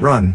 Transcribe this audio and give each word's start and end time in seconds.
Run. 0.00 0.34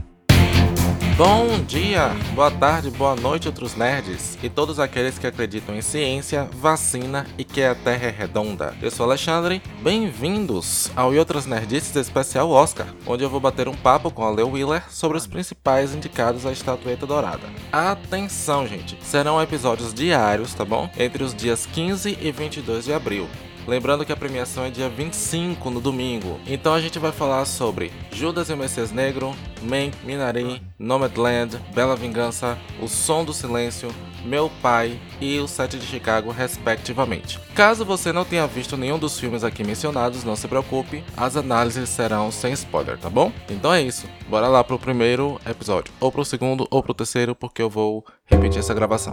Bom 1.16 1.64
dia, 1.68 2.10
boa 2.34 2.50
tarde, 2.50 2.90
boa 2.90 3.16
noite, 3.16 3.48
outros 3.48 3.76
nerds 3.76 4.36
e 4.42 4.50
todos 4.50 4.80
aqueles 4.80 5.20
que 5.20 5.28
acreditam 5.28 5.76
em 5.76 5.82
ciência, 5.82 6.50
vacina 6.52 7.28
e 7.38 7.44
que 7.44 7.62
a 7.62 7.76
Terra 7.76 8.08
é 8.08 8.10
redonda. 8.10 8.74
Eu 8.82 8.90
sou 8.90 9.06
Alexandre, 9.06 9.62
bem-vindos 9.84 10.90
ao 10.96 11.14
E 11.14 11.20
Outras 11.20 11.46
Nerdices 11.46 11.96
Especial 11.96 12.50
Oscar, 12.50 12.88
onde 13.06 13.24
eu 13.24 13.30
vou 13.30 13.40
bater 13.40 13.68
um 13.68 13.76
papo 13.76 14.10
com 14.10 14.24
a 14.24 14.32
Leo 14.32 14.50
Wheeler 14.50 14.84
sobre 14.90 15.16
os 15.16 15.28
principais 15.28 15.94
indicados 15.94 16.44
à 16.44 16.52
estatueta 16.52 17.06
dourada. 17.06 17.48
Atenção, 17.72 18.66
gente, 18.66 18.98
serão 19.04 19.40
episódios 19.40 19.94
diários, 19.94 20.56
tá 20.56 20.66
bom? 20.66 20.90
Entre 20.98 21.24
os 21.24 21.36
dias 21.36 21.68
15 21.68 22.18
e 22.20 22.32
22 22.32 22.86
de 22.86 22.94
abril. 22.94 23.28
Lembrando 23.68 24.06
que 24.06 24.12
a 24.12 24.18
premiação 24.18 24.66
é 24.66 24.70
dia 24.70 24.90
25 24.90 25.70
no 25.70 25.80
domingo. 25.80 26.40
Então 26.48 26.74
a 26.74 26.82
gente 26.82 27.00
vai 27.00 27.12
falar 27.12 27.46
sobre 27.46 27.92
Judas 28.12 28.50
e 28.50 28.54
o 28.54 28.58
Messias 28.58 28.92
Negro, 28.92 29.36
Mank, 29.62 29.96
Minari, 30.04 30.62
Nomadland, 30.78 31.60
Bela 31.74 31.96
Vingança, 31.96 32.58
O 32.82 32.88
Som 32.88 33.24
do 33.24 33.34
Silêncio, 33.34 33.90
Meu 34.26 34.50
Pai 34.62 35.00
e 35.20 35.40
O 35.40 35.48
Sete 35.48 35.78
de 35.78 35.86
Chicago, 35.86 36.32
respectivamente. 36.32 37.40
Caso 37.54 37.86
você 37.86 38.12
não 38.12 38.26
tenha 38.26 38.48
visto 38.48 38.76
nenhum 38.76 38.98
dos 38.98 39.20
filmes 39.20 39.44
aqui 39.44 39.64
mencionados, 39.64 40.24
não 40.24 40.36
se 40.36 40.48
preocupe, 40.48 41.04
as 41.16 41.36
análises 41.36 41.90
serão 41.90 42.32
sem 42.32 42.54
spoiler, 42.54 42.98
tá 42.98 43.10
bom? 43.10 43.32
Então 43.50 43.74
é 43.74 43.82
isso, 43.82 44.08
bora 44.28 44.48
lá 44.48 44.64
pro 44.64 44.80
primeiro 44.80 45.40
episódio, 45.46 45.94
ou 46.00 46.12
pro 46.12 46.26
segundo 46.26 46.68
ou 46.72 46.82
pro 46.82 46.94
terceiro, 46.94 47.36
porque 47.36 47.62
eu 47.62 47.70
vou 47.70 48.04
repetir 48.26 48.60
essa 48.60 48.74
gravação. 48.74 49.12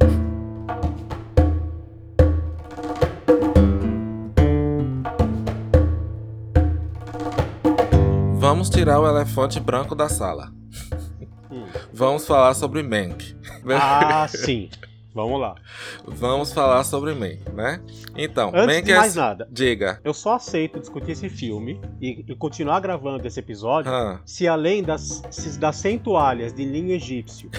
Vamos 8.39 8.71
tirar 8.71 9.01
o 9.01 9.09
elefante 9.09 9.59
branco 9.59 9.97
da 9.97 10.09
sala. 10.09 10.53
Hum. 11.51 11.67
Vamos 11.93 12.25
falar 12.25 12.55
sobre 12.55 12.85
Mank. 12.85 13.37
Ah, 13.69 14.27
sim. 14.31 14.71
Vamos 15.13 15.41
lá. 15.41 15.57
Vamos 16.07 16.53
falar 16.53 16.85
sobre 16.85 17.13
Mank, 17.15 17.41
né? 17.53 17.81
Então, 18.17 18.51
Antes 18.55 18.77
Mank 18.77 18.83
de 18.83 18.93
é... 18.93 18.97
mais 18.97 19.17
nada, 19.17 19.49
Diga. 19.51 20.01
eu 20.05 20.15
só 20.15 20.35
aceito 20.35 20.79
discutir 20.79 21.11
esse 21.11 21.29
filme 21.29 21.81
e, 22.01 22.25
e 22.29 22.35
continuar 22.37 22.79
gravando 22.79 23.27
esse 23.27 23.41
episódio 23.41 23.91
Ah, 23.91 24.21
se 24.25 24.47
além 24.47 24.85
das, 24.85 25.23
se 25.31 25.59
das 25.59 25.75
100 25.77 25.99
toalhas 25.99 26.53
de 26.53 26.65
linho 26.65 26.93
egípcio, 26.93 27.51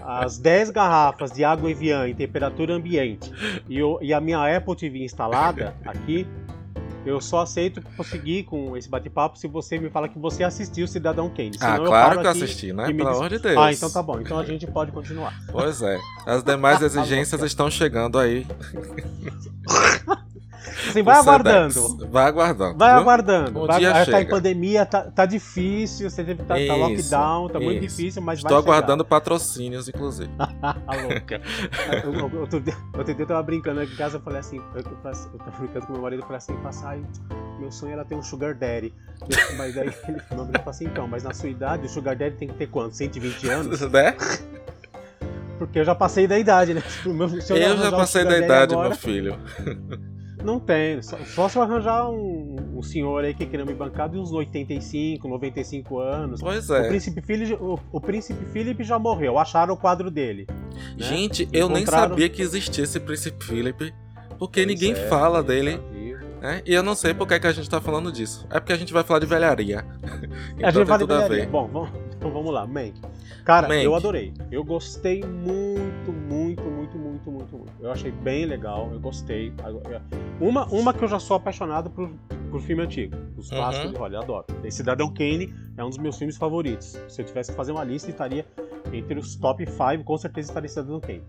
as 0.00 0.38
10 0.38 0.70
garrafas 0.70 1.32
de 1.32 1.42
água 1.42 1.68
Evian 1.68 2.06
em 2.06 2.14
temperatura 2.14 2.74
ambiente 2.74 3.32
e, 3.68 3.80
e 4.00 4.14
a 4.14 4.20
minha 4.20 4.56
Apple 4.56 4.76
TV 4.76 5.02
instalada 5.02 5.74
aqui, 5.84 6.24
eu 7.04 7.20
só 7.20 7.40
aceito 7.40 7.82
prosseguir 7.96 8.44
com 8.44 8.76
esse 8.76 8.88
bate-papo 8.88 9.38
se 9.38 9.48
você 9.48 9.78
me 9.78 9.90
fala 9.90 10.08
que 10.08 10.18
você 10.18 10.44
assistiu 10.44 10.86
Cidadão 10.86 11.28
Kane. 11.28 11.52
ah 11.60 11.72
Senão 11.72 11.76
eu 11.76 11.84
claro 11.84 12.08
paro 12.08 12.20
que 12.20 12.26
eu 12.26 12.30
assisti, 12.30 12.72
né? 12.72 12.92
Pelo 12.92 13.08
amor 13.08 13.28
de 13.28 13.38
Deus. 13.38 13.56
Ah, 13.56 13.72
então 13.72 13.90
tá 13.90 14.02
bom. 14.02 14.20
Então 14.20 14.38
a 14.38 14.44
gente 14.44 14.66
pode 14.66 14.92
continuar. 14.92 15.34
Pois 15.50 15.82
é. 15.82 15.98
As 16.26 16.42
demais 16.42 16.80
exigências 16.82 17.42
estão 17.42 17.70
chegando 17.70 18.18
aí. 18.18 18.46
Assim, 20.92 21.02
vai 21.02 21.16
Sedex. 21.16 21.28
aguardando. 21.28 22.08
Vai 22.10 22.24
aguardando. 22.26 22.78
Vai 22.78 22.90
viu? 22.92 23.00
aguardando. 23.00 23.62
Um 23.62 23.66
Vai, 23.66 23.78
dia 23.80 23.92
tá 23.92 24.04
chega. 24.04 24.20
em 24.22 24.28
pandemia, 24.28 24.86
tá, 24.86 25.02
tá 25.10 25.26
difícil, 25.26 26.08
você 26.10 26.22
deve 26.22 26.42
tá, 26.44 26.54
tá 26.54 26.74
lockdown, 26.74 27.48
tá 27.48 27.58
muito 27.60 27.84
isso. 27.84 27.96
difícil, 27.96 28.22
mas 28.22 28.38
Estou 28.38 28.56
aguardando 28.56 29.04
patrocínios, 29.04 29.88
inclusive. 29.88 30.30
chegar. 30.30 30.78
A 30.86 30.96
louca. 30.96 31.40
Eu- 32.04 32.40
Outro 32.40 32.60
dia, 32.60 32.76
outro 32.96 33.14
dia 33.14 33.22
eu 33.22 33.26
tava 33.26 33.42
brincando 33.42 33.80
aqui 33.80 33.92
em 33.92 33.96
casa, 33.96 34.16
eu 34.16 34.20
falei 34.20 34.40
assim, 34.40 34.56
eu, 34.74 34.80
eu, 34.82 34.84
eu 34.84 35.38
tava 35.38 35.58
brincando 35.58 35.86
com 35.86 35.92
meu 35.92 36.02
marido, 36.02 36.20
eu 36.20 36.26
falei 36.26 36.38
assim, 36.38 36.54
passar, 36.56 36.98
meu 37.58 37.70
sonho 37.70 37.92
era 37.92 38.04
ter 38.04 38.14
um 38.14 38.22
sugar 38.22 38.54
daddy. 38.54 38.92
Mas 39.56 39.74
daí 39.74 39.86
ele, 40.08 40.20
falou 40.28 40.48
assim, 40.66 40.84
então, 40.86 41.06
mas 41.06 41.22
na 41.22 41.32
sua 41.32 41.48
idade, 41.48 41.86
o 41.86 41.88
sugar 41.88 42.16
daddy 42.16 42.36
tem 42.36 42.48
que 42.48 42.54
ter 42.54 42.66
quanto? 42.68 42.96
120 42.96 43.48
anos? 43.48 43.80
né? 43.90 44.16
Porque 45.58 45.78
eu 45.78 45.84
já 45.84 45.94
passei 45.94 46.26
da 46.26 46.38
idade, 46.38 46.74
né? 46.74 46.82
Eu 47.50 47.76
já 47.76 47.90
passei 47.92 48.24
da 48.24 48.38
idade, 48.38 48.74
agora, 48.74 48.88
meu 48.88 48.98
filho. 48.98 49.38
Não 50.44 50.58
tem. 50.60 51.00
Só, 51.02 51.16
só 51.18 51.48
se 51.48 51.56
eu 51.58 51.62
arranjar 51.62 52.08
um, 52.10 52.56
um 52.76 52.82
senhor 52.82 53.24
aí 53.24 53.32
que 53.34 53.46
queira 53.46 53.64
me 53.64 53.72
bancar 53.74 54.08
de 54.08 54.18
uns 54.18 54.32
85, 54.32 55.28
95 55.28 55.98
anos. 55.98 56.40
Pois 56.40 56.68
O 56.70 56.74
é. 56.74 56.88
príncipe, 56.88 57.20
Philip, 57.20 57.54
o, 57.54 57.78
o 57.92 58.00
príncipe 58.00 58.44
Philip 58.46 58.82
já 58.84 58.98
morreu, 58.98 59.38
acharam 59.38 59.74
o 59.74 59.76
quadro 59.76 60.10
dele. 60.10 60.46
né? 60.48 60.56
Gente, 60.98 61.48
eu 61.52 61.68
nem 61.68 61.82
Encontraram- 61.82 62.10
sabia 62.10 62.28
que 62.28 62.42
existia 62.42 62.84
esse 62.84 62.98
Príncipe 63.00 63.44
Philip. 63.44 63.92
Porque 64.38 64.64
Pois 64.64 64.66
ninguém 64.66 64.92
é, 64.92 65.06
fala 65.08 65.38
ele 65.38 65.76
dele. 65.78 65.80
né? 66.40 66.62
E 66.66 66.74
eu 66.74 66.82
não 66.82 66.96
sei 66.96 67.14
por 67.14 67.28
que, 67.28 67.38
que 67.38 67.46
a 67.46 67.52
gente 67.52 67.70
tá 67.70 67.80
falando 67.80 68.10
disso. 68.10 68.44
É 68.50 68.58
porque 68.58 68.72
a 68.72 68.76
gente 68.76 68.92
vai 68.92 69.04
falar 69.04 69.20
de 69.20 69.26
velharia. 69.26 69.84
então 70.58 70.68
a 70.68 70.70
gente 70.72 70.84
vai 70.84 70.98
de 70.98 71.04
tudo 71.04 71.14
a 71.14 71.16
velharia. 71.18 71.44
ver. 71.44 71.46
Bom, 71.50 71.68
vamos, 71.68 71.90
então 72.16 72.30
vamos 72.32 72.52
lá, 72.52 72.66
Mank. 72.66 72.94
Cara, 73.44 73.68
Mank. 73.68 73.84
eu 73.84 73.94
adorei. 73.94 74.32
Eu 74.50 74.64
gostei 74.64 75.22
muito, 75.22 76.12
muito, 76.12 76.62
muito, 77.30 77.52
muito, 77.52 77.56
muito. 77.56 77.72
Eu 77.80 77.90
achei 77.92 78.10
bem 78.10 78.44
legal, 78.46 78.90
eu 78.92 79.00
gostei. 79.00 79.52
Uma, 80.40 80.66
uma 80.66 80.92
que 80.92 81.02
eu 81.04 81.08
já 81.08 81.18
sou 81.18 81.36
apaixonado 81.36 81.90
por, 81.90 82.10
por 82.50 82.60
filme 82.60 82.82
antigo. 82.82 83.16
Os 83.36 83.50
Uhum. 83.50 83.56
clássicos 83.58 83.90
de 83.92 83.96
Hollywood, 83.96 84.24
adoro. 84.24 84.46
E 84.64 84.70
Cidadão 84.70 85.12
Kane 85.12 85.52
é 85.76 85.84
um 85.84 85.88
dos 85.88 85.98
meus 85.98 86.16
filmes 86.18 86.36
favoritos. 86.36 86.98
Se 87.08 87.22
eu 87.22 87.26
tivesse 87.26 87.50
que 87.50 87.56
fazer 87.56 87.72
uma 87.72 87.84
lista, 87.84 88.10
estaria 88.10 88.44
entre 88.92 89.18
os 89.18 89.36
top 89.36 89.64
5, 89.66 90.04
com 90.04 90.18
certeza 90.18 90.50
estaria 90.50 90.68
Cidadão 90.68 91.00
Kane. 91.00 91.22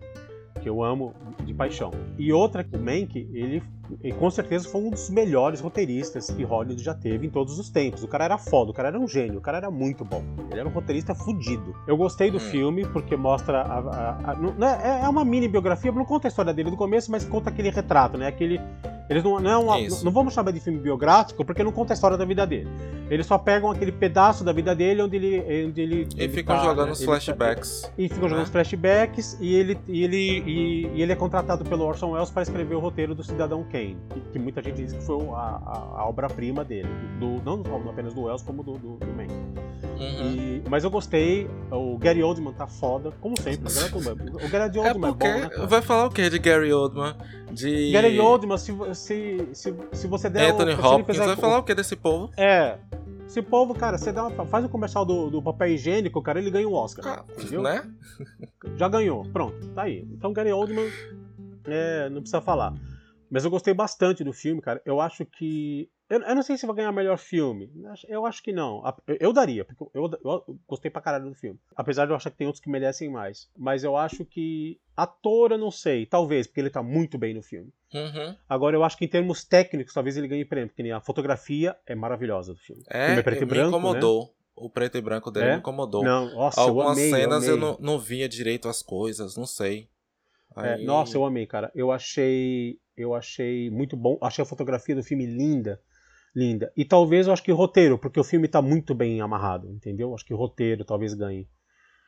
Que 0.62 0.70
eu 0.70 0.84
amo 0.84 1.14
de 1.44 1.54
paixão. 1.54 1.92
E 2.18 2.32
outra, 2.32 2.66
o 2.74 2.78
Mank, 2.78 3.18
ele, 3.34 3.62
ele 4.02 4.14
com 4.14 4.30
certeza 4.30 4.70
foi 4.70 4.82
um 4.82 4.90
dos 4.90 5.10
melhores 5.10 5.60
roteiristas 5.60 6.30
que 6.32 6.44
Hollywood 6.44 6.82
já 6.82 6.94
teve 6.94 7.28
em 7.28 7.30
todos 7.30 7.60
os 7.60 7.70
tempos. 7.70 8.04
O 8.04 8.08
cara 8.08 8.24
era 8.26 8.38
foda, 8.38 8.72
o 8.72 8.74
cara 8.74 8.88
era 8.90 9.00
um 9.00 9.08
gênio, 9.08 9.40
o 9.40 9.42
cara 9.42 9.58
era 9.58 9.70
muito 9.72 10.06
bom. 10.06 10.24
Ele 10.50 10.60
era 10.60 10.70
um 10.70 10.72
roteirista 10.72 11.14
fudido. 11.14 11.76
Eu 11.88 11.98
gostei 11.98 12.32
do 12.32 12.38
Hum. 12.38 12.40
filme 12.40 12.86
porque 12.88 13.16
mostra. 13.18 13.62
A, 13.62 13.80
a- 13.80 14.32
a- 14.32 14.36
não 14.36 14.68
é, 14.68 15.02
é 15.04 15.10
uma 15.10 15.26
mini 15.26 15.48
biografia, 15.48 15.92
não 15.92 16.06
conta 16.06 16.28
a 16.28 16.30
história 16.30 16.54
dele 16.54 16.72
do 16.72 16.78
começo, 16.78 17.12
mas 17.12 17.26
conta 17.26 17.50
aquele 17.50 17.70
retrato, 17.70 18.18
né? 18.18 18.28
Aquele. 18.28 18.62
Eles 19.10 19.24
não, 19.24 19.40
não, 19.40 19.52
é 19.52 19.58
uma- 19.58 19.80
Isso. 19.82 20.04
não 20.06 20.12
vamos 20.12 20.34
chamar 20.34 20.52
de 20.52 20.60
filme 20.60 20.80
biográfico 20.80 21.44
porque 21.44 21.64
não 21.64 21.72
conta 21.72 21.94
a 21.94 21.96
história 21.96 22.18
da 22.18 22.24
vida 22.26 22.48
dele. 22.48 22.70
Eles 23.10 23.26
só 23.28 23.38
pegam 23.38 23.70
aquele 23.70 23.92
pedaço 23.92 24.44
da 24.44 24.54
vida 24.54 24.74
dele 24.74 25.02
onde 25.02 25.18
ele. 25.18 25.66
Onde 25.68 25.82
ele 25.82 26.08
E 26.16 26.24
ele 26.24 26.34
ficam 26.34 26.56
tá, 26.56 26.64
jogando 26.64 26.86
né? 26.88 26.92
os 26.94 27.00
Ele 27.02 27.08
tá- 27.08 27.12
flashbacks. 27.14 27.92
e 27.98 28.04
ficam 28.08 28.24
jogando 28.30 28.38
né? 28.38 28.44
os 28.46 28.50
flashbacks 28.50 29.38
e 29.42 29.54
ele, 29.54 29.78
e, 29.88 30.04
ele, 30.04 30.18
e, 30.18 30.88
e 30.96 31.02
ele 31.02 31.12
é 31.12 31.16
contratado 31.16 31.64
pelo 31.66 31.84
Orson 31.86 32.12
Welles 32.12 32.32
para 32.32 32.44
escrever 32.44 32.76
o 32.76 32.80
roteiro 32.80 33.14
do 33.14 33.24
Cidadão 33.24 33.64
Kane, 33.72 33.98
que, 34.10 34.20
que 34.32 34.40
muita 34.40 34.62
gente 34.64 34.78
diz 34.78 34.94
que 34.94 35.04
foi 35.04 35.18
a, 35.30 35.34
a- 35.66 36.02
a 36.02 36.08
obra-prima 36.08 36.64
dele, 36.64 36.88
do, 37.20 37.42
não 37.44 37.90
apenas 37.90 38.14
do 38.14 38.24
Welles, 38.24 38.42
como 38.42 38.64
do, 38.64 38.74
do, 38.78 38.96
do 38.98 39.08
Mank. 39.08 39.32
Uhum. 40.04 40.36
E- 40.36 40.64
mas 40.70 40.84
eu 40.84 40.90
gostei, 40.92 41.48
o 41.72 41.98
Gary 41.98 42.22
Oldman 42.24 42.54
tá 42.54 42.68
foda, 42.68 43.12
como 43.22 43.40
sempre. 43.40 43.70
O 43.72 43.74
Gary 43.74 43.94
Oldman, 43.94 44.34
o 44.36 44.40
É 44.40 44.90
Oldman 44.90 45.10
é, 45.10 45.12
porque 45.14 45.28
bom, 45.34 45.40
né? 45.40 45.50
cara? 45.50 45.68
vai 45.68 45.82
falar 45.82 46.06
o 46.08 46.10
que 46.10 46.30
de 46.30 46.40
Gary 46.40 46.74
Oldman? 46.74 47.16
De 47.52 47.92
Gary 47.92 48.20
Oldman, 48.20 48.58
se, 48.58 48.74
se, 48.94 49.48
se, 49.54 49.76
se 49.92 50.08
você 50.08 50.30
der... 50.30 50.52
o- 50.52 50.54
Anthony 50.56 50.72
ele 50.72 50.82
Hopkins? 50.82 51.18
Vai 51.18 51.34
o- 51.34 51.38
falar 51.38 51.58
o 51.60 51.64
que 51.64 51.76
desse 51.76 51.96
povo? 51.96 52.32
É... 52.38 52.78
Esse 53.26 53.42
povo, 53.42 53.74
cara, 53.74 53.98
você 53.98 54.12
dá 54.12 54.28
uma- 54.28 54.46
faz 54.46 54.64
o 54.66 54.70
comercial 54.70 55.06
do, 55.06 55.30
do 55.30 55.42
papel 55.42 55.70
higiênico, 55.70 56.22
cara, 56.22 56.40
ele 56.40 56.52
ganha 56.52 56.68
um 56.68 56.74
Oscar. 56.74 57.20
Ah, 57.20 57.26
entendeu? 57.40 57.62
né? 57.64 57.84
Já 58.78 58.88
ganhou, 58.88 59.24
pronto, 59.32 59.68
tá 59.70 59.84
aí. 59.84 60.06
Então 60.12 60.32
Gary 60.34 60.52
Oldman, 60.52 60.88
é, 61.66 62.10
não 62.10 62.22
precisa 62.22 62.42
falar. 62.42 62.74
Mas 63.32 63.44
eu 63.46 63.50
gostei 63.50 63.74
bastante 63.74 64.24
do 64.24 64.32
filme, 64.34 64.62
cara. 64.62 64.80
Eu 64.86 65.02
acho 65.02 65.26
que. 65.26 65.90
Eu, 66.14 66.22
eu 66.22 66.36
não 66.36 66.44
sei 66.44 66.58
se 66.58 66.66
vai 66.66 66.76
ganhar 66.76 66.92
melhor 66.92 67.18
filme. 67.18 67.72
Eu 68.08 68.26
acho 68.26 68.44
que 68.44 68.52
não. 68.52 68.84
Eu, 69.08 69.18
eu 69.20 69.34
daria, 69.34 69.66
porque 69.66 69.84
eu, 69.98 70.12
eu 70.24 70.60
gostei 70.68 70.92
pra 70.92 71.02
caralho 71.02 71.30
do 71.30 71.36
filme. 71.36 71.60
Apesar 71.76 72.06
de 72.06 72.12
eu 72.12 72.16
achar 72.16 72.30
que 72.30 72.38
tem 72.38 72.48
outros 72.48 72.64
que 72.64 72.70
merecem 72.70 73.10
mais. 73.10 73.50
Mas 73.58 73.84
eu 73.84 73.98
acho 73.98 74.24
que. 74.26 74.80
Ator, 74.96 75.52
eu 75.54 75.58
não 75.58 75.72
sei. 75.72 76.06
Talvez, 76.06 76.46
porque 76.46 76.60
ele 76.62 76.70
tá 76.70 76.84
muito 76.84 77.18
bem 77.18 77.34
no 77.34 77.42
filme. 77.42 77.72
Uhum. 77.94 78.36
Agora, 78.48 78.76
eu 78.76 78.84
acho 78.84 78.98
que 78.98 79.06
em 79.06 79.08
termos 79.08 79.44
técnicos, 79.44 79.94
talvez 79.94 80.16
ele 80.18 80.28
ganhe 80.28 80.46
prêmio, 80.46 80.70
porque 80.70 80.90
a 80.92 81.00
fotografia 81.02 81.76
é 81.86 81.96
maravilhosa 81.96 82.54
do 82.54 82.60
filme. 82.60 82.82
O 82.84 82.86
É, 82.90 83.06
filme 83.08 83.20
é 83.20 83.24
preto 83.24 83.42
e 83.42 83.46
me 83.46 83.50
branco, 83.50 83.68
incomodou. 83.70 84.36
O 84.56 84.70
preto 84.70 84.98
e 84.98 85.02
branco 85.02 85.32
dele 85.32 85.48
É? 85.48 85.54
me 85.54 85.60
incomodou. 85.60 86.04
Né? 86.04 86.10
Não, 86.10 86.32
nossa, 86.36 86.62
Algumas 86.62 86.96
eu 86.98 87.04
amei, 87.06 87.10
cenas 87.10 87.44
eu, 87.48 87.50
eu, 87.50 87.56
amei. 87.58 87.78
não, 87.82 87.94
não 87.94 88.00
via 88.00 88.30
direito 88.30 88.68
as 88.70 88.84
coisas, 88.84 89.36
não 89.36 89.48
sei. 89.48 89.90
É, 90.58 90.74
Aí- 90.76 90.86
nossa, 90.86 91.18
eu 91.18 91.26
amei, 91.26 91.48
cara. 91.48 91.72
Eu 91.74 91.92
achei, 91.92 92.78
eu 92.96 93.16
achei 93.16 93.72
muito 93.72 93.98
bom. 93.98 94.18
Achei 94.22 94.44
a 94.44 94.46
fotografia 94.46 94.96
do 94.96 95.02
filme 95.04 95.26
linda, 95.26 95.82
linda. 96.36 96.72
E 96.76 96.84
talvez 96.84 97.28
eu 97.28 97.34
acho 97.34 97.44
que 97.44 97.52
roteiro, 97.52 97.98
porque 97.98 98.20
o 98.20 98.24
filme 98.24 98.48
tá 98.48 98.62
muito 98.62 98.94
bem 98.96 99.22
amarrado, 99.22 99.70
entendeu? 99.70 100.14
Acho 100.14 100.26
que 100.26 100.34
roteiro 100.34 100.84
talvez 100.84 101.14
ganhe. 101.14 101.48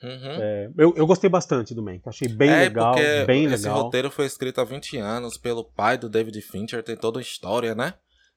Uhum. 0.04 0.42
É, 0.42 0.70
eu, 0.78 0.94
eu 0.96 1.08
gostei 1.08 1.30
bastante 1.30 1.74
do 1.74 1.82
Mank. 1.82 2.02
Achei 2.08 2.28
bem 2.28 2.50
é, 2.50 2.60
legal, 2.62 2.96
bem 3.26 3.46
esse 3.46 3.64
legal. 3.64 3.84
roteiro 3.84 4.12
foi 4.12 4.26
escrito 4.26 4.60
há 4.60 4.64
20 4.64 4.98
anos 4.98 5.38
pelo 5.38 5.64
pai 5.64 5.98
do 5.98 6.10
David 6.10 6.40
Fincher, 6.42 6.84
tem 6.84 6.98
toda 6.98 7.18
uma 7.18 7.24
história, 7.24 7.74
né? 7.74 7.94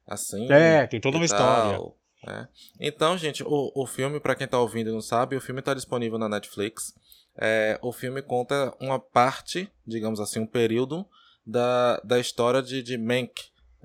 Assim. 0.06 0.50
É, 0.50 0.86
tem 0.86 1.00
toda 1.00 1.16
uma 1.16 1.24
história. 1.24 1.78
né? 2.24 2.48
Então, 2.80 3.18
gente, 3.18 3.42
o, 3.44 3.72
o 3.74 3.86
filme, 3.86 4.20
pra 4.20 4.34
quem 4.34 4.46
tá 4.46 4.58
ouvindo 4.58 4.90
e 4.90 4.92
não 4.92 5.00
sabe, 5.00 5.36
o 5.36 5.40
filme 5.40 5.60
tá 5.60 5.74
disponível 5.74 6.18
na 6.18 6.28
Netflix. 6.28 6.94
É, 7.40 7.78
o 7.82 7.92
filme 7.92 8.22
conta 8.22 8.74
uma 8.80 8.98
parte, 8.98 9.70
digamos 9.86 10.20
assim, 10.20 10.40
um 10.40 10.46
período 10.46 11.06
da, 11.46 12.00
da 12.04 12.18
história 12.18 12.62
de, 12.62 12.82
de 12.82 12.96
Mank, 12.96 13.32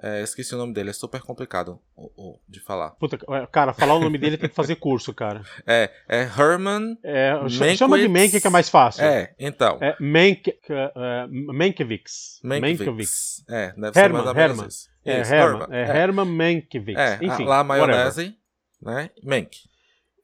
É, 0.02 0.22
esqueci 0.24 0.56
o 0.56 0.58
nome 0.58 0.74
dele, 0.74 0.90
é 0.90 0.94
super 0.94 1.22
complicado 1.22 1.80
de 2.48 2.60
falar. 2.60 2.92
Puta, 2.92 3.18
cara, 3.52 3.74
falar 3.74 3.94
o 3.94 4.00
nome 4.00 4.18
dele 4.18 4.38
tem 4.38 4.50
que 4.50 4.56
fazer 4.56 4.76
curso, 4.76 5.14
cara. 5.14 5.44
É, 5.68 5.92
é 6.10 6.22
Herman. 6.22 6.98
É, 7.04 7.34
Mankiewicz. 7.34 7.78
chama 7.78 8.00
de 8.00 8.08
Mank 8.08 8.42
que 8.42 8.48
é 8.48 8.50
mais 8.50 8.70
fácil. 8.70 9.04
É, 9.04 9.34
então. 9.38 9.78
É 9.80 9.96
Mank, 10.00 10.50
uh, 10.50 11.54
Mankiewicz. 11.54 12.40
Mankiewicz. 12.44 13.44
É, 13.48 13.72
deve 13.74 14.00
Herman, 14.00 14.24
ser 14.24 14.34
mais 14.34 14.38
Herman. 14.38 14.68
Isso, 14.68 14.90
é, 15.06 15.20
Herman, 15.20 15.62
Herman. 15.62 15.78
É, 15.78 15.98
Herman 15.98 16.26
Mankiewicz. 16.26 17.00
É, 17.00 17.20
Enfim, 17.22 17.46
lá 17.46 17.64
maionese, 17.64 18.36
whatever. 18.82 19.04
né? 19.04 19.10
Mank. 19.24 19.58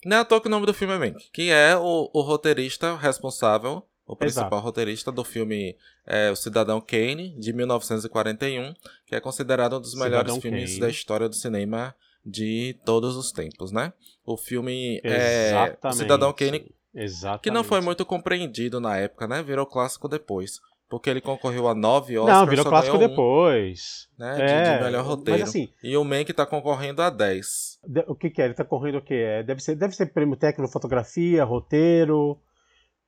Não 0.04 0.18
é 0.18 0.20
à 0.22 0.26
toa 0.26 0.42
que 0.42 0.48
o 0.48 0.52
nome 0.52 0.66
do 0.66 0.74
filme 0.74 0.94
é 0.94 0.98
Mank, 0.98 1.30
que 1.32 1.52
é 1.52 1.76
o, 1.76 2.10
o 2.12 2.22
roteirista 2.22 2.96
responsável 2.96 3.86
o 4.10 4.16
principal 4.16 4.48
Exato. 4.48 4.64
roteirista 4.64 5.12
do 5.12 5.24
filme 5.24 5.78
é 6.04 6.32
O 6.32 6.36
Cidadão 6.36 6.82
Kane, 6.82 7.36
de 7.38 7.54
1941, 7.54 8.74
que 9.06 9.14
é 9.14 9.20
considerado 9.20 9.78
um 9.78 9.80
dos 9.80 9.92
Cidadão 9.92 10.10
melhores 10.10 10.38
filmes 10.40 10.70
Kane. 10.72 10.80
da 10.80 10.90
história 10.90 11.30
do 11.30 11.36
cinema 11.36 11.94
de 12.26 12.76
todos 12.84 13.16
os 13.16 13.32
tempos, 13.32 13.72
né? 13.72 13.94
O 14.26 14.36
filme 14.36 15.00
é 15.04 15.78
o 15.84 15.92
Cidadão 15.94 16.34
Kane, 16.34 16.74
Exatamente. 16.92 17.44
que 17.44 17.52
não 17.52 17.64
foi 17.64 17.82
muito 17.82 18.04
compreendido 18.04 18.80
na 18.80 18.98
época, 18.98 19.28
né? 19.28 19.44
Virou 19.44 19.68
clássico 19.68 20.10
depois. 20.10 20.60
Porque 20.90 21.08
ele 21.08 21.22
concorreu 21.22 21.68
a 21.68 21.76
nove 21.76 22.18
Oscars. 22.18 22.40
Não, 22.40 22.48
virou 22.48 22.66
clássico 22.66 22.98
um, 22.98 23.00
depois. 23.00 24.10
Né, 24.18 24.38
é, 24.42 24.64
de, 24.64 24.78
de, 24.78 24.84
melhor 24.86 25.06
roteiro. 25.06 25.44
Assim, 25.44 25.70
e 25.84 25.96
o 25.96 26.04
Mank 26.04 26.34
tá 26.34 26.48
concorrendo 26.48 27.04
a 27.04 27.12
10. 27.12 27.80
O 28.08 28.16
que, 28.16 28.32
que 28.32 28.42
é? 28.42 28.46
Ele 28.46 28.56
tá 28.56 28.66
concorrendo 28.66 28.98
o 28.98 29.02
quê? 29.04 29.14
É, 29.14 29.44
deve, 29.44 29.62
ser, 29.62 29.76
deve 29.76 29.94
ser 29.94 30.08
prêmio 30.08 30.36
técnico, 30.36 30.72
fotografia, 30.72 31.44
roteiro. 31.44 32.42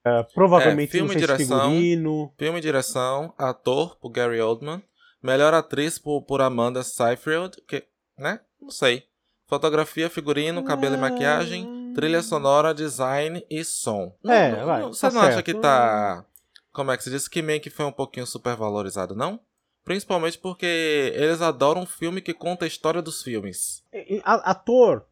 Uh, 0.01 0.25
provavelmente 0.33 0.89
é, 0.89 0.92
filme, 0.92 1.15
direção, 1.15 1.69
figurino. 1.69 2.33
filme 2.36 2.57
e 2.57 2.62
direção, 2.62 3.33
ator 3.38 3.95
por 3.98 4.09
Gary 4.09 4.42
Oldman, 4.42 4.81
melhor 5.21 5.53
atriz 5.53 6.00
por, 6.00 6.24
por 6.24 6.42
Amanda 6.42 6.81
Seyfried, 6.81 7.62
que, 7.68 7.83
né? 8.18 8.39
Não 8.59 8.71
sei. 8.71 9.03
Fotografia, 9.48 10.09
figurino, 10.09 10.63
cabelo 10.63 10.95
e 10.95 10.98
maquiagem, 10.98 11.94
trilha 11.94 12.24
sonora, 12.24 12.74
design 12.74 13.45
e 13.48 13.63
som. 13.63 14.15
É, 14.25 14.51
não, 14.56 14.65
vai. 14.65 14.81
Você 14.83 15.01
tá 15.01 15.13
não 15.13 15.21
certo. 15.21 15.33
acha 15.33 15.44
que 15.44 15.53
tá. 15.53 16.25
Como 16.71 16.89
é 16.92 16.98
que 16.98 17.03
se 17.03 17.12
diz? 17.12 17.27
Que 17.27 17.42
meio 17.42 17.62
que 17.62 17.69
foi 17.69 17.86
um 17.86 17.92
pouquinho 17.92 18.25
supervalorizado, 18.25 19.13
não? 19.13 19.39
Principalmente 19.83 20.38
porque 20.39 21.12
eles 21.15 21.42
adoram 21.42 21.81
um 21.81 21.86
filme 21.86 22.21
que 22.21 22.33
conta 22.33 22.65
a 22.65 22.68
história 22.68 23.01
dos 23.01 23.21
filmes. 23.21 23.83
ator, 24.24 25.06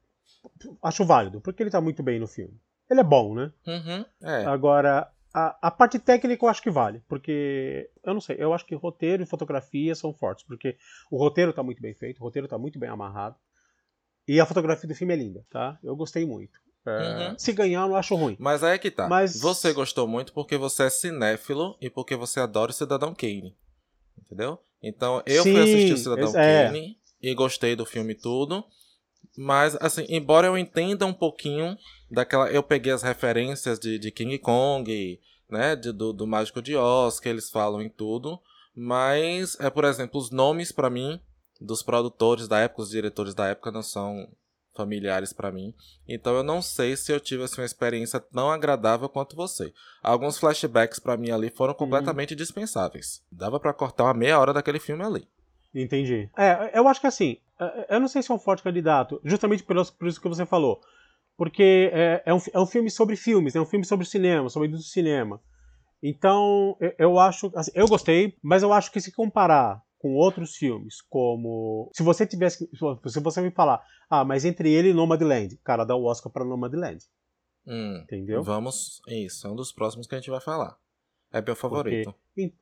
acho 0.82 1.06
válido, 1.06 1.42
porque 1.42 1.62
ele 1.62 1.70
tá 1.70 1.82
muito 1.82 2.02
bem 2.02 2.20
no 2.20 2.28
filme 2.28 2.58
ele 2.90 3.00
é 3.00 3.04
bom, 3.04 3.36
né? 3.36 3.52
Uhum, 3.68 4.06
é. 4.24 4.46
Agora, 4.46 5.12
a, 5.34 5.68
a, 5.68 5.72
parte 5.72 6.00
técnica 6.00 6.44
eu 6.44 6.50
acho 6.50 6.62
que 6.62 6.72
vale, 6.72 7.04
porque 7.08 7.90
eu 8.04 8.14
não 8.14 8.22
sei, 8.22 8.38
eu 8.40 8.54
acho 8.54 8.66
que 8.66 8.76
roteiro 8.76 9.22
e 9.22 9.28
fotografia 9.28 9.94
são 9.94 10.14
fortes, 10.14 10.44
porque 10.44 10.76
o 11.12 11.18
roteiro 11.18 11.52
está 11.52 11.62
muito 11.62 11.82
bem 11.82 11.94
feito, 11.94 12.20
o 12.20 12.24
roteiro 12.24 12.46
está 12.46 12.58
muito 12.58 12.80
bem 12.80 12.90
amarrado 12.90 13.36
e 14.28 14.40
a 14.40 14.46
fotografia 14.46 14.88
do 14.88 14.96
filme 14.96 15.14
é 15.14 15.18
linda, 15.18 15.46
tá? 15.50 15.78
Eu 15.84 15.96
gostei 15.96 16.26
muito. 16.26 16.60
É, 16.86 17.30
uhum. 17.30 17.40
Se 17.40 17.52
ganhar, 17.52 17.82
eu 17.82 17.90
não 17.90 17.96
acho 17.96 18.16
ruim. 18.16 18.36
Mas 18.40 18.64
aí 18.64 18.76
é 18.76 18.78
que 18.78 18.90
tá. 18.90 19.08
Mas... 19.08 19.40
Você 19.40 19.74
gostou 19.74 20.08
muito 20.08 20.34
porque 20.34 20.58
você 20.58 20.84
é 20.84 20.90
cinéfilo 20.90 21.78
e 21.82 21.90
porque 21.90 22.16
você 22.16 22.40
adora 22.40 22.72
o 22.72 22.74
Cidadão 22.74 23.14
Kane. 23.14 23.56
Entendeu? 24.18 24.60
Então 24.82 25.22
eu 25.26 25.44
Sim, 25.44 25.54
fui 25.54 25.62
assistir 25.62 25.94
o 25.94 25.98
Cidadão 25.98 26.40
é... 26.40 26.68
Kane 26.68 26.98
e 27.22 27.34
gostei 27.36 27.76
do 27.76 27.86
filme 27.86 28.16
tudo. 28.16 28.64
Mas, 29.38 29.76
assim, 29.80 30.06
embora 30.10 30.48
eu 30.48 30.58
entenda 30.58 31.06
um 31.06 31.14
pouquinho 31.14 31.78
daquela. 32.12 32.52
Eu 32.52 32.64
peguei 32.64 32.92
as 32.92 33.04
referências 33.04 33.80
de, 33.80 33.98
de 33.98 34.12
King 34.12 34.38
Kong, 34.40 35.20
né? 35.50 35.76
De, 35.76 35.92
do, 35.92 36.12
do 36.12 36.28
Mágico 36.28 36.62
de 36.62 36.76
Oz, 36.76 37.20
que 37.20 37.30
eles 37.30 37.50
falam 37.50 37.82
em 37.82 37.90
tudo. 37.90 38.40
Mas, 38.76 39.60
é, 39.60 39.70
por 39.70 39.84
exemplo, 39.84 40.20
os 40.20 40.32
nomes 40.32 40.72
para 40.72 40.90
mim, 40.90 41.20
dos 41.60 41.82
produtores 41.82 42.48
da 42.48 42.60
época, 42.60 42.82
os 42.82 42.90
diretores 42.90 43.34
da 43.34 43.48
época, 43.48 43.72
não 43.72 43.84
são 43.84 44.28
familiares 44.80 45.34
para 45.34 45.52
mim. 45.52 45.74
Então 46.08 46.36
eu 46.36 46.44
não 46.44 46.62
sei 46.62 46.96
se 46.96 47.12
eu 47.12 47.20
tive 47.20 47.44
assim, 47.44 47.60
uma 47.60 47.66
experiência 47.66 48.20
tão 48.20 48.50
agradável 48.50 49.10
quanto 49.10 49.36
você. 49.36 49.74
Alguns 50.02 50.38
flashbacks 50.38 51.00
para 51.00 51.18
mim 51.18 51.32
ali 51.32 51.50
foram 51.50 51.74
uhum. 51.74 51.80
completamente 51.80 52.34
dispensáveis. 52.34 53.22
Dava 53.30 53.60
para 53.60 53.74
cortar 53.74 54.06
uma 54.06 54.14
meia 54.14 54.40
hora 54.40 54.54
daquele 54.54 54.80
filme 54.80 55.04
ali. 55.04 55.28
Entendi. 55.76 56.30
É, 56.38 56.78
eu 56.78 56.88
acho 56.88 57.02
que 57.02 57.08
assim, 57.08 57.38
eu 57.90 58.00
não 58.00 58.08
sei 58.08 58.22
se 58.22 58.32
é 58.32 58.34
um 58.34 58.40
forte 58.40 58.64
candidato, 58.64 59.20
justamente 59.24 59.64
por 59.64 60.08
isso 60.08 60.22
que 60.22 60.30
você 60.30 60.46
falou. 60.46 60.82
Porque 61.38 61.90
é, 61.94 62.24
é, 62.26 62.34
um, 62.34 62.40
é 62.54 62.60
um 62.60 62.66
filme 62.66 62.90
sobre 62.90 63.16
filmes, 63.16 63.56
é 63.56 63.62
um 63.62 63.66
filme 63.66 63.86
sobre 63.86 64.06
cinema, 64.06 64.50
sobre 64.50 64.68
do 64.68 64.78
cinema. 64.80 65.42
Então, 66.04 66.78
eu 66.98 67.20
acho. 67.20 67.52
Assim, 67.56 67.72
eu 67.74 67.88
gostei, 67.88 68.38
mas 68.42 68.64
eu 68.64 68.74
acho 68.74 68.92
que 68.92 69.02
se 69.02 69.12
comparar 69.12 69.82
com 69.98 70.16
outros 70.16 70.56
filmes, 70.56 71.02
como. 71.10 71.90
Se 71.94 72.04
você 72.04 72.26
tivesse. 72.26 72.70
Se 73.08 73.20
você 73.20 73.42
me 73.42 73.52
falar, 73.52 73.82
ah, 74.10 74.24
mas 74.24 74.46
entre 74.46 74.72
ele 74.72 74.90
e 74.90 74.94
Nomadland, 74.94 75.58
cara, 75.64 75.86
dá 75.86 75.96
o 75.96 76.06
Oscar 76.06 76.32
pra 76.32 76.46
Nomadland. 76.46 77.06
Hum, 77.66 78.02
Entendeu? 78.04 78.44
Vamos. 78.44 79.02
Isso, 79.08 79.48
é 79.48 79.50
um 79.50 79.56
dos 79.56 79.72
próximos 79.72 80.08
que 80.08 80.16
a 80.16 80.18
gente 80.18 80.30
vai 80.30 80.42
falar. 80.42 80.78
É 81.32 81.42
meu 81.42 81.56
favorito. 81.56 82.16
Porque, 82.36 82.54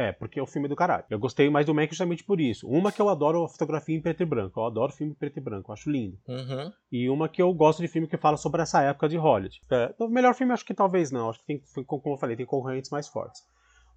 é, 0.00 0.12
porque 0.12 0.40
é 0.40 0.42
o 0.42 0.46
filme 0.46 0.66
do 0.66 0.74
caralho. 0.74 1.04
Eu 1.10 1.18
gostei 1.18 1.50
mais 1.50 1.66
do 1.66 1.74
Mank 1.74 1.90
justamente 1.90 2.24
por 2.24 2.40
isso. 2.40 2.66
Uma 2.66 2.90
que 2.90 3.02
eu 3.02 3.08
adoro 3.08 3.44
a 3.44 3.48
fotografia 3.48 3.94
em 3.94 4.00
preto 4.00 4.22
e 4.22 4.26
branco. 4.26 4.58
Eu 4.58 4.64
adoro 4.64 4.92
filme 4.92 5.12
em 5.12 5.14
preto 5.14 5.38
e 5.38 5.42
branco, 5.42 5.70
eu 5.70 5.74
acho 5.74 5.90
lindo. 5.90 6.18
Uhum. 6.26 6.72
E 6.90 7.10
uma 7.10 7.28
que 7.28 7.42
eu 7.42 7.52
gosto 7.52 7.82
de 7.82 7.88
filme 7.88 8.08
que 8.08 8.16
fala 8.16 8.38
sobre 8.38 8.62
essa 8.62 8.82
época 8.82 9.08
de 9.08 9.18
Hollywood. 9.18 9.60
É, 9.70 9.94
o 9.98 10.08
melhor 10.08 10.34
filme 10.34 10.54
acho 10.54 10.64
que 10.64 10.72
talvez 10.72 11.10
não. 11.10 11.28
Acho 11.28 11.40
que 11.40 11.46
tem, 11.46 11.62
como 11.84 12.14
eu 12.14 12.18
falei, 12.18 12.34
tem 12.34 12.46
concorrentes 12.46 12.90
mais 12.90 13.08
fortes. 13.08 13.42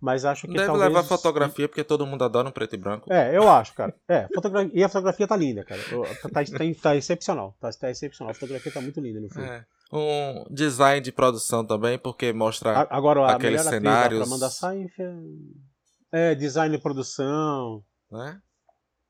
Mas 0.02 0.26
acho 0.26 0.48
que 0.48 0.54
Deve 0.54 0.66
talvez... 0.66 0.88
levar 0.90 1.04
fotografia, 1.04 1.70
porque 1.70 1.82
todo 1.82 2.06
mundo 2.06 2.26
adora 2.26 2.50
um 2.50 2.52
preto 2.52 2.76
e 2.76 2.78
branco. 2.78 3.12
É, 3.12 3.38
eu 3.38 3.50
acho, 3.50 3.74
cara. 3.74 3.96
É, 4.06 4.28
fotografia... 4.36 4.72
E 4.74 4.84
a 4.84 4.90
fotografia 4.90 5.26
tá 5.26 5.38
linda, 5.38 5.64
cara. 5.64 5.82
Tá, 5.82 6.30
tá, 6.30 6.44
tá, 6.44 6.82
tá 6.82 6.96
excepcional. 6.98 7.56
Tá, 7.62 7.70
tá, 7.72 7.90
excepcional. 7.90 8.32
A 8.32 8.34
fotografia 8.34 8.70
tá 8.70 8.82
muito 8.82 9.00
linda 9.00 9.22
no 9.22 9.30
filme. 9.30 9.48
É. 9.48 9.64
Um 9.94 10.44
design 10.50 11.00
de 11.00 11.14
produção 11.14 11.66
também, 11.66 11.98
porque 11.98 12.34
mostra 12.34 12.86
Agora, 12.90 13.28
aqueles 13.28 13.62
cenários. 13.62 14.20
Atriz, 14.20 14.34
Amanda 14.34 14.50
Seinfeld 14.50 15.73
é, 16.14 16.36
design 16.36 16.76
e 16.76 16.80
produção. 16.80 17.84
Né? 18.12 18.40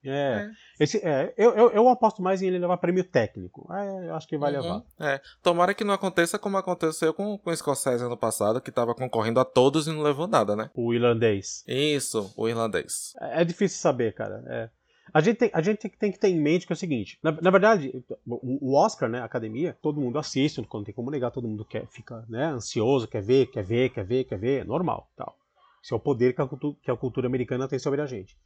É. 0.06 0.10
é. 0.10 0.52
Esse, 0.80 0.98
é 1.06 1.34
eu, 1.38 1.52
eu, 1.52 1.72
eu, 1.72 1.90
aposto 1.90 2.22
mais 2.22 2.42
em 2.42 2.48
ele 2.48 2.60
levar 2.60 2.78
prêmio 2.78 3.04
técnico. 3.04 3.68
É, 3.74 4.10
eu 4.10 4.16
acho 4.16 4.28
que 4.28 4.38
vai 4.38 4.56
uhum. 4.56 4.62
levar. 4.62 4.84
É. 5.00 5.22
Tomara 5.42 5.74
que 5.74 5.84
não 5.84 5.94
aconteça 5.94 6.40
como 6.40 6.58
aconteceu 6.58 7.14
com, 7.14 7.38
com 7.38 7.50
o 7.50 7.56
Scorsese 7.56 8.04
ano 8.04 8.18
passado, 8.18 8.62
que 8.62 8.70
estava 8.70 8.96
concorrendo 8.96 9.40
a 9.40 9.46
todos 9.46 9.88
e 9.88 9.92
não 9.92 10.02
levou 10.02 10.28
nada, 10.28 10.56
né? 10.56 10.70
O 10.74 10.94
irlandês. 10.94 11.64
Isso, 11.68 12.34
o 12.38 12.48
irlandês. 12.48 13.14
É, 13.20 13.42
é 13.42 13.46
difícil 13.46 13.80
saber, 13.80 14.14
cara. 14.14 14.44
É. 14.48 14.70
A 15.14 15.22
gente, 15.22 15.38
tem, 15.38 15.52
a 15.54 15.62
gente 15.62 15.78
tem, 15.78 15.92
tem, 15.92 16.12
que 16.12 16.18
ter 16.18 16.30
em 16.30 16.42
mente 16.42 16.66
que 16.66 16.74
é 16.74 16.76
o 16.76 16.78
seguinte: 16.78 17.19
na, 17.22 17.31
na 17.33 17.52
verdade, 17.52 18.04
o, 18.26 18.72
o, 18.72 18.76
Oscar, 18.76 19.07
né, 19.07 19.19
a 19.19 19.26
academia, 19.26 19.78
todo 19.81 20.02
mundo 20.02 20.18
assiste, 20.18 20.60
não 20.60 20.83
tem 20.83 20.94
como 20.94 21.12
negar, 21.12 21.30
todo 21.30 21.48
mundo 21.48 21.66
quer, 21.66 21.86
fica 21.88 22.26
né, 22.28 22.45
ansioso, 22.45 23.07
quer 23.07 23.22
ver, 23.22 23.48
quer 23.48 23.64
ver, 23.64 23.90
quer 23.90 24.06
ver, 24.06 24.24
quer 24.24 24.40
ver, 24.40 24.62
é 24.62 24.64
normal. 24.64 25.07
tal. 25.16 25.38
Esse 25.83 25.94
é 25.94 25.95
o 25.95 25.99
poder 25.99 26.33
que 26.33 26.42
a, 26.42 26.47
cultura, 26.47 26.75
que 26.81 26.92
a 26.92 26.95
cultura 26.95 27.28
americana 27.28 27.68
tem 27.68 27.78
sobre 27.78 28.02
a 28.02 28.06
gente. 28.06 28.37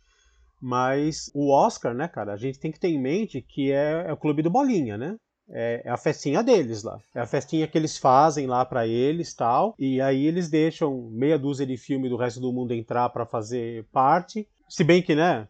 Mas 0.59 1.29
o 1.35 1.51
Oscar, 1.53 1.93
né, 1.93 2.07
cara, 2.07 2.33
a 2.33 2.37
gente 2.37 2.59
tem 2.59 2.71
que 2.71 2.79
ter 2.79 2.87
em 2.87 2.99
mente 2.99 3.41
que 3.41 3.71
é, 3.71 4.05
é 4.07 4.13
o 4.13 4.17
clube 4.17 4.41
do 4.41 4.49
Bolinha, 4.49 4.97
né? 4.97 5.15
É, 5.49 5.83
é, 5.85 5.89
a 5.89 5.97
festinha 5.97 6.43
deles 6.43 6.83
lá. 6.83 6.99
É 7.15 7.21
a 7.21 7.25
festinha 7.25 7.67
que 7.67 7.77
eles 7.77 7.97
fazem 7.97 8.47
lá 8.47 8.65
para 8.65 8.87
eles 8.87 9.33
tal. 9.33 9.75
E 9.79 10.01
aí 10.01 10.25
eles 10.25 10.49
deixam 10.49 11.09
meia 11.11 11.37
dúzia 11.37 11.65
de 11.65 11.77
filme 11.77 12.09
do 12.09 12.17
resto 12.17 12.41
do 12.41 12.51
mundo 12.51 12.73
entrar 12.73 13.09
para 13.09 13.25
fazer 13.25 13.85
parte. 13.91 14.47
Se 14.67 14.83
bem 14.83 15.01
que, 15.01 15.15
né? 15.15 15.47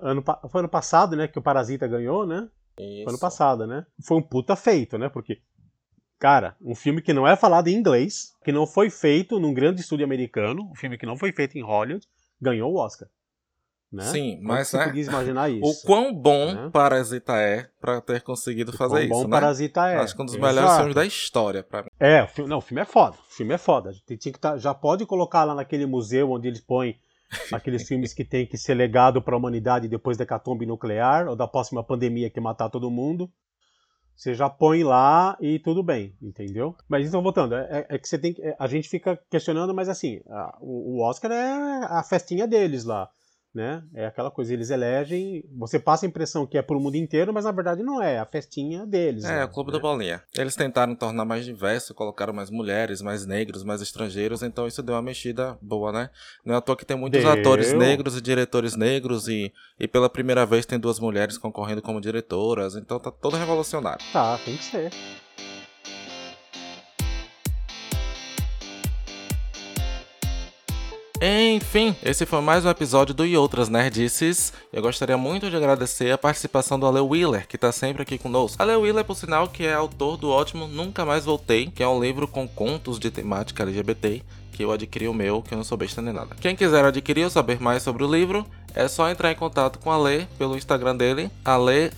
Ano, 0.00 0.24
foi 0.50 0.60
ano 0.60 0.68
passado, 0.68 1.14
né? 1.14 1.28
Que 1.28 1.38
o 1.38 1.42
Parasita 1.42 1.86
ganhou, 1.86 2.26
né? 2.26 2.48
Isso. 2.78 3.04
Foi 3.04 3.12
ano 3.12 3.20
passado, 3.20 3.66
né? 3.66 3.86
Foi 4.02 4.16
um 4.16 4.22
puta 4.22 4.56
feito, 4.56 4.98
né? 4.98 5.08
Porque 5.08 5.38
Cara, 6.18 6.56
um 6.60 6.74
filme 6.74 7.02
que 7.02 7.12
não 7.12 7.26
é 7.26 7.36
falado 7.36 7.68
em 7.68 7.74
inglês, 7.74 8.32
que 8.44 8.52
não 8.52 8.66
foi 8.66 8.88
feito 8.90 9.38
num 9.38 9.52
grande 9.52 9.80
estúdio 9.80 10.04
americano, 10.04 10.70
um 10.70 10.74
filme 10.74 10.96
que 10.96 11.06
não 11.06 11.16
foi 11.16 11.32
feito 11.32 11.58
em 11.58 11.62
Hollywood, 11.62 12.06
ganhou 12.40 12.72
o 12.72 12.76
Oscar. 12.76 13.08
Né? 13.94 14.02
Sim, 14.02 14.40
mas 14.42 14.66
você 14.68 14.78
né, 14.78 14.92
imaginar 14.92 15.48
isso. 15.50 15.82
O 15.82 15.86
quão 15.86 16.12
bom 16.12 16.52
né? 16.52 16.70
Parasita 16.72 17.36
é 17.36 17.68
para 17.80 18.00
ter 18.00 18.22
conseguido 18.22 18.72
fazer 18.72 18.94
o 18.94 18.96
quão 18.96 19.02
isso, 19.04 19.10
bom 19.10 19.24
né? 19.24 19.30
Parasita 19.30 19.88
é. 19.88 19.96
Acho 19.98 20.16
que 20.16 20.22
um 20.22 20.24
dos 20.24 20.34
Exato. 20.34 20.52
melhores 20.52 20.76
filmes 20.76 20.94
da 20.96 21.06
história 21.06 21.62
para 21.62 21.82
mim. 21.82 21.88
É, 22.00 22.24
o 22.24 22.26
filme, 22.26 22.50
não, 22.50 22.58
o 22.58 22.60
filme 22.60 22.82
é 22.82 22.84
foda. 22.84 23.16
O 23.16 23.32
filme 23.32 23.54
é 23.54 23.58
foda. 23.58 23.92
Tá, 24.40 24.56
já 24.56 24.74
pode 24.74 25.06
colocar 25.06 25.44
lá 25.44 25.54
naquele 25.54 25.86
museu 25.86 26.32
onde 26.32 26.48
eles 26.48 26.60
põem 26.60 26.98
aqueles 27.52 27.86
filmes 27.86 28.12
que 28.12 28.24
tem 28.24 28.44
que 28.44 28.58
ser 28.58 28.74
legado 28.74 29.22
para 29.22 29.36
a 29.36 29.38
humanidade 29.38 29.86
depois 29.86 30.16
da 30.16 30.26
catombe 30.26 30.66
nuclear 30.66 31.28
ou 31.28 31.36
da 31.36 31.46
próxima 31.46 31.84
pandemia 31.84 32.28
que 32.28 32.40
matar 32.40 32.68
todo 32.70 32.90
mundo. 32.90 33.30
Você 34.16 34.34
já 34.34 34.48
põe 34.48 34.84
lá 34.84 35.36
e 35.40 35.58
tudo 35.58 35.82
bem, 35.82 36.14
entendeu? 36.22 36.74
Mas 36.88 37.06
então, 37.06 37.22
voltando, 37.22 37.54
é, 37.54 37.86
é 37.88 37.98
que 37.98 38.08
você 38.08 38.18
tem 38.18 38.34
é, 38.38 38.56
A 38.58 38.66
gente 38.66 38.88
fica 38.88 39.18
questionando, 39.30 39.74
mas 39.74 39.88
assim, 39.88 40.20
a, 40.30 40.56
o, 40.60 40.96
o, 40.96 41.00
Oscar 41.02 41.32
é 41.32 41.84
a 41.84 42.02
festinha 42.02 42.46
deles 42.46 42.84
lá. 42.84 43.08
Né? 43.54 43.84
É 43.94 44.06
aquela 44.06 44.30
coisa, 44.30 44.52
eles 44.52 44.70
elegem, 44.70 45.44
você 45.56 45.78
passa 45.78 46.04
a 46.04 46.08
impressão 46.08 46.46
que 46.46 46.58
é 46.58 46.62
pro 46.62 46.80
mundo 46.80 46.96
inteiro, 46.96 47.32
mas 47.32 47.44
na 47.44 47.52
verdade 47.52 47.82
não 47.82 48.02
é, 48.02 48.14
é 48.14 48.18
a 48.18 48.26
festinha 48.26 48.84
deles. 48.84 49.24
É, 49.24 49.36
né? 49.36 49.44
o 49.44 49.48
Clube 49.48 49.70
da 49.70 49.78
Bolinha. 49.78 50.22
Eles 50.36 50.56
tentaram 50.56 50.94
tornar 50.96 51.24
mais 51.24 51.44
diverso, 51.44 51.94
colocaram 51.94 52.32
mais 52.32 52.50
mulheres, 52.50 53.00
mais 53.00 53.24
negros, 53.24 53.62
mais 53.62 53.80
estrangeiros, 53.80 54.42
então 54.42 54.66
isso 54.66 54.82
deu 54.82 54.94
uma 54.96 55.02
mexida 55.02 55.56
boa, 55.62 55.92
né? 55.92 56.10
Não 56.44 56.54
é 56.54 56.58
à 56.58 56.60
toa 56.60 56.76
que 56.76 56.84
tem 56.84 56.96
muitos 56.96 57.22
Deu. 57.22 57.30
atores 57.30 57.72
negros 57.72 58.16
e 58.16 58.20
diretores 58.20 58.74
negros, 58.74 59.28
e, 59.28 59.52
e 59.78 59.86
pela 59.86 60.10
primeira 60.10 60.44
vez 60.44 60.66
tem 60.66 60.78
duas 60.78 60.98
mulheres 60.98 61.38
concorrendo 61.38 61.80
como 61.80 62.00
diretoras, 62.00 62.74
então 62.74 62.98
tá 62.98 63.10
todo 63.10 63.36
revolucionário. 63.36 64.04
Tá, 64.12 64.36
tem 64.44 64.56
que 64.56 64.64
ser. 64.64 64.90
Enfim, 71.22 71.94
esse 72.02 72.26
foi 72.26 72.40
mais 72.40 72.64
um 72.64 72.70
episódio 72.70 73.14
do 73.14 73.24
E 73.24 73.36
Outras 73.36 73.68
Nerdices. 73.68 74.52
Eu 74.72 74.82
gostaria 74.82 75.16
muito 75.16 75.48
de 75.48 75.56
agradecer 75.56 76.10
a 76.10 76.18
participação 76.18 76.78
do 76.78 76.86
Ale 76.86 77.00
Wheeler, 77.00 77.46
que 77.46 77.56
tá 77.56 77.70
sempre 77.70 78.02
aqui 78.02 78.18
conosco. 78.18 78.60
Ale 78.60 78.74
Wheeler, 78.74 79.04
por 79.04 79.16
sinal, 79.16 79.48
que 79.48 79.64
é 79.64 79.72
autor 79.72 80.16
do 80.16 80.28
ótimo 80.28 80.66
Nunca 80.66 81.04
Mais 81.04 81.24
Voltei, 81.24 81.70
que 81.70 81.82
é 81.82 81.88
um 81.88 82.02
livro 82.02 82.26
com 82.26 82.48
contos 82.48 82.98
de 82.98 83.10
temática 83.10 83.62
LGBT, 83.62 84.22
que 84.52 84.64
eu 84.64 84.72
adquiri 84.72 85.06
o 85.06 85.14
meu, 85.14 85.40
que 85.40 85.54
eu 85.54 85.56
não 85.56 85.64
sou 85.64 85.78
besta 85.78 86.02
nem 86.02 86.12
nada. 86.12 86.34
Quem 86.40 86.56
quiser 86.56 86.84
adquirir 86.84 87.24
ou 87.24 87.30
saber 87.30 87.60
mais 87.60 87.82
sobre 87.82 88.02
o 88.02 88.10
livro, 88.10 88.44
é 88.74 88.88
só 88.88 89.08
entrar 89.08 89.30
em 89.30 89.36
contato 89.36 89.78
com 89.78 89.90
a 89.90 89.94
Ale 89.94 90.26
pelo 90.36 90.56
Instagram 90.56 90.96
dele, 90.96 91.30
Ale 91.44 91.92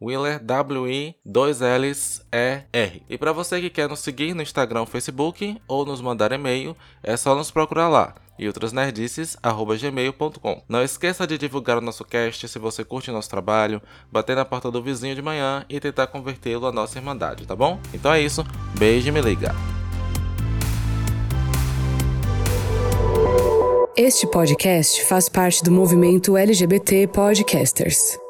Wheeler, 0.00 0.42
W-I-2-L-S-E-R. 0.42 3.02
E 3.08 3.18
para 3.18 3.32
você 3.32 3.60
que 3.60 3.70
quer 3.70 3.88
nos 3.88 4.00
seguir 4.00 4.34
no 4.34 4.42
Instagram 4.42 4.84
Facebook 4.86 5.56
ou 5.66 5.86
nos 5.86 6.00
mandar 6.00 6.30
e-mail, 6.32 6.76
é 7.02 7.16
só 7.16 7.34
nos 7.34 7.50
procurar 7.50 7.88
lá 7.88 8.14
e 8.38 8.46
outrasnerdices@gmail.com. 8.46 10.62
Não 10.68 10.82
esqueça 10.82 11.26
de 11.26 11.38
divulgar 11.38 11.78
o 11.78 11.80
nosso 11.80 12.04
cast 12.04 12.46
se 12.46 12.58
você 12.58 12.84
curte 12.84 13.10
o 13.10 13.14
nosso 13.14 13.30
trabalho, 13.30 13.80
bater 14.12 14.36
na 14.36 14.44
porta 14.44 14.70
do 14.70 14.82
vizinho 14.82 15.14
de 15.14 15.22
manhã 15.22 15.64
e 15.68 15.80
tentar 15.80 16.08
convertê-lo 16.08 16.66
à 16.66 16.72
nossa 16.72 16.98
irmandade, 16.98 17.46
tá 17.46 17.56
bom? 17.56 17.80
Então 17.94 18.12
é 18.12 18.20
isso, 18.20 18.44
beijo 18.78 19.08
e 19.08 19.12
me 19.12 19.22
liga. 19.22 19.54
Este 23.96 24.26
podcast 24.26 25.06
faz 25.06 25.26
parte 25.26 25.64
do 25.64 25.72
movimento 25.72 26.36
LGBT 26.36 27.06
Podcasters. 27.06 28.18